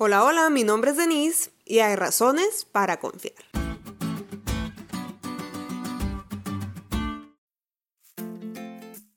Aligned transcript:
Hola, 0.00 0.22
hola, 0.22 0.48
mi 0.48 0.62
nombre 0.62 0.92
es 0.92 0.96
Denise 0.96 1.50
y 1.64 1.80
hay 1.80 1.96
razones 1.96 2.64
para 2.70 3.00
confiar. 3.00 3.34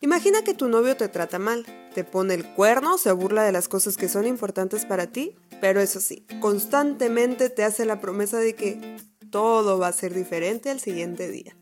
Imagina 0.00 0.42
que 0.42 0.54
tu 0.54 0.70
novio 0.70 0.96
te 0.96 1.08
trata 1.08 1.38
mal, 1.38 1.66
te 1.94 2.02
pone 2.02 2.32
el 2.32 2.46
cuerno, 2.54 2.96
se 2.96 3.12
burla 3.12 3.42
de 3.42 3.52
las 3.52 3.68
cosas 3.68 3.98
que 3.98 4.08
son 4.08 4.26
importantes 4.26 4.86
para 4.86 5.08
ti, 5.08 5.36
pero 5.60 5.82
eso 5.82 6.00
sí, 6.00 6.26
constantemente 6.40 7.50
te 7.50 7.62
hace 7.62 7.84
la 7.84 8.00
promesa 8.00 8.38
de 8.38 8.54
que 8.54 8.96
todo 9.30 9.78
va 9.78 9.88
a 9.88 9.92
ser 9.92 10.14
diferente 10.14 10.70
al 10.70 10.80
siguiente 10.80 11.30
día. 11.30 11.54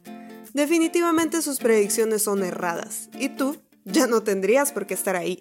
Definitivamente 0.53 1.43
sus 1.43 1.59
predicciones 1.59 2.23
son 2.23 2.45
erradas 2.45 3.11
y 3.19 3.30
tú 3.30 3.57
ya 3.85 4.07
no 4.07 4.23
tendrías 4.23 4.71
por 4.71 4.87
qué 4.87 4.95
estar 4.95 5.16
ahí. 5.16 5.41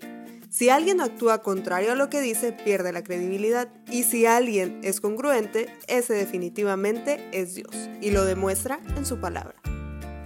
Si 0.57 0.69
alguien 0.69 1.01
actúa 1.01 1.43
contrario 1.43 1.91
a 1.91 1.95
lo 1.95 2.09
que 2.09 2.19
dice, 2.19 2.51
pierde 2.51 2.91
la 2.91 3.03
credibilidad. 3.03 3.69
Y 3.91 4.01
si 4.01 4.25
alguien 4.25 4.79
es 4.81 4.99
congruente, 4.99 5.67
ese 5.85 6.15
definitivamente 6.15 7.29
es 7.31 7.53
Dios. 7.53 7.75
Y 8.01 8.09
lo 8.09 8.25
demuestra 8.25 8.79
en 8.95 9.05
su 9.05 9.19
palabra. 9.19 9.53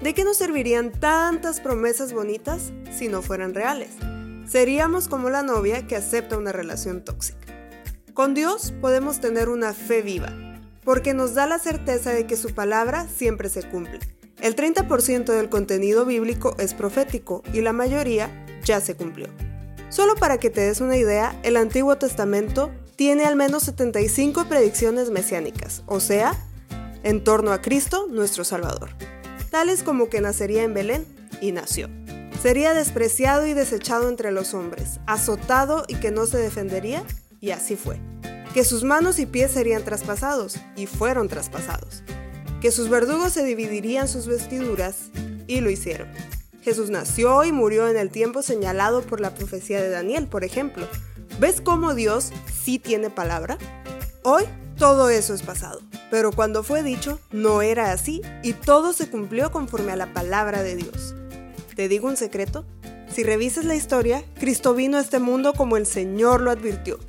¿De 0.01 0.13
qué 0.13 0.23
nos 0.23 0.37
servirían 0.37 0.93
tantas 0.93 1.59
promesas 1.59 2.13
bonitas 2.13 2.71
si 2.97 3.09
no 3.09 3.21
fueran 3.21 3.53
reales? 3.53 3.89
Seríamos 4.47 5.09
como 5.09 5.29
la 5.29 5.43
novia 5.43 5.85
que 5.85 5.97
acepta 5.97 6.37
una 6.37 6.53
relación 6.53 7.03
tóxica. 7.03 7.47
Con 8.13 8.33
Dios 8.33 8.73
podemos 8.79 9.19
tener 9.19 9.49
una 9.49 9.73
fe 9.73 10.01
viva, 10.01 10.31
porque 10.85 11.13
nos 11.13 11.33
da 11.33 11.45
la 11.45 11.59
certeza 11.59 12.11
de 12.11 12.25
que 12.25 12.37
su 12.37 12.55
palabra 12.55 13.05
siempre 13.09 13.49
se 13.49 13.63
cumple. 13.63 13.99
El 14.39 14.55
30% 14.55 15.25
del 15.25 15.49
contenido 15.49 16.05
bíblico 16.05 16.55
es 16.57 16.73
profético 16.73 17.43
y 17.51 17.59
la 17.59 17.73
mayoría 17.73 18.45
ya 18.63 18.79
se 18.79 18.95
cumplió. 18.95 19.27
Solo 19.91 20.15
para 20.15 20.37
que 20.37 20.49
te 20.49 20.61
des 20.61 20.79
una 20.79 20.95
idea, 20.95 21.37
el 21.43 21.57
Antiguo 21.57 21.97
Testamento 21.97 22.71
tiene 22.95 23.25
al 23.25 23.35
menos 23.35 23.63
75 23.63 24.45
predicciones 24.47 25.09
mesiánicas, 25.09 25.83
o 25.85 25.99
sea, 25.99 26.33
en 27.03 27.21
torno 27.25 27.51
a 27.51 27.61
Cristo, 27.61 28.07
nuestro 28.09 28.45
Salvador, 28.45 28.91
tales 29.49 29.83
como 29.83 30.07
que 30.07 30.21
nacería 30.21 30.63
en 30.63 30.73
Belén 30.73 31.05
y 31.41 31.51
nació. 31.51 31.89
Sería 32.41 32.73
despreciado 32.73 33.45
y 33.47 33.53
desechado 33.53 34.07
entre 34.07 34.31
los 34.31 34.53
hombres, 34.53 35.01
azotado 35.07 35.83
y 35.89 35.95
que 35.95 36.09
no 36.09 36.25
se 36.25 36.37
defendería, 36.37 37.03
y 37.41 37.51
así 37.51 37.75
fue. 37.75 37.99
Que 38.53 38.63
sus 38.63 38.85
manos 38.85 39.19
y 39.19 39.25
pies 39.25 39.51
serían 39.51 39.83
traspasados, 39.83 40.55
y 40.77 40.87
fueron 40.87 41.27
traspasados. 41.27 42.01
Que 42.61 42.71
sus 42.71 42.87
verdugos 42.87 43.33
se 43.33 43.43
dividirían 43.43 44.07
sus 44.07 44.25
vestiduras, 44.25 45.11
y 45.47 45.59
lo 45.59 45.69
hicieron 45.69 46.07
Jesús 46.61 46.89
nació 46.89 47.43
y 47.43 47.51
murió 47.51 47.87
en 47.87 47.97
el 47.97 48.09
tiempo 48.09 48.41
señalado 48.43 49.01
por 49.01 49.19
la 49.19 49.33
profecía 49.33 49.81
de 49.81 49.89
Daniel, 49.89 50.27
por 50.27 50.43
ejemplo. 50.43 50.87
¿Ves 51.39 51.59
cómo 51.59 51.95
Dios 51.95 52.31
sí 52.63 52.77
tiene 52.77 53.09
palabra? 53.09 53.57
Hoy 54.23 54.43
todo 54.77 55.09
eso 55.09 55.33
es 55.33 55.41
pasado, 55.41 55.81
pero 56.11 56.31
cuando 56.31 56.63
fue 56.63 56.83
dicho 56.83 57.19
no 57.31 57.61
era 57.61 57.91
así 57.91 58.21
y 58.43 58.53
todo 58.53 58.93
se 58.93 59.09
cumplió 59.09 59.51
conforme 59.51 59.91
a 59.91 59.95
la 59.95 60.13
palabra 60.13 60.61
de 60.61 60.75
Dios. 60.75 61.15
¿Te 61.75 61.87
digo 61.87 62.07
un 62.07 62.17
secreto? 62.17 62.65
Si 63.11 63.23
revisas 63.23 63.65
la 63.65 63.75
historia, 63.75 64.23
Cristo 64.39 64.73
vino 64.73 64.97
a 64.97 65.01
este 65.01 65.19
mundo 65.19 65.53
como 65.53 65.77
el 65.77 65.85
Señor 65.85 66.41
lo 66.41 66.51
advirtió. 66.51 66.99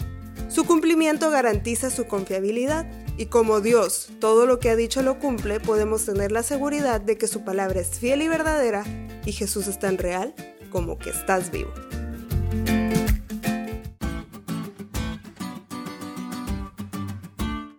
Su 0.48 0.64
cumplimiento 0.64 1.30
garantiza 1.30 1.90
su 1.90 2.06
confiabilidad 2.06 2.90
y 3.18 3.26
como 3.26 3.60
Dios 3.60 4.08
todo 4.18 4.46
lo 4.46 4.58
que 4.58 4.70
ha 4.70 4.76
dicho 4.76 5.02
lo 5.02 5.18
cumple, 5.18 5.60
podemos 5.60 6.06
tener 6.06 6.32
la 6.32 6.42
seguridad 6.42 7.00
de 7.00 7.18
que 7.18 7.26
su 7.26 7.44
palabra 7.44 7.80
es 7.80 7.98
fiel 7.98 8.22
y 8.22 8.28
verdadera 8.28 8.84
y 9.24 9.32
Jesús 9.32 9.66
es 9.68 9.78
tan 9.78 9.98
real 9.98 10.34
como 10.70 10.98
que 10.98 11.10
estás 11.10 11.50
vivo. 11.50 11.72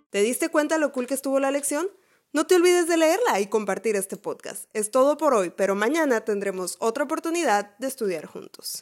¿Te 0.10 0.22
diste 0.22 0.50
cuenta 0.50 0.78
lo 0.78 0.92
cool 0.92 1.08
que 1.08 1.16
estuvo 1.16 1.40
la 1.40 1.52
lección? 1.52 1.88
No 2.34 2.48
te 2.48 2.56
olvides 2.56 2.88
de 2.88 2.98
leerla 2.98 3.40
y 3.40 3.48
compartir 3.48 3.96
este 3.96 4.18
podcast. 4.18 4.66
Es 4.74 4.90
todo 4.90 5.18
por 5.18 5.36
hoy, 5.36 5.52
pero 5.52 5.76
mañana 5.76 6.22
tendremos 6.22 6.78
otra 6.80 7.03
oportunidad 7.03 7.78
de 7.78 7.88
estudiar 7.88 8.26
juntos. 8.26 8.82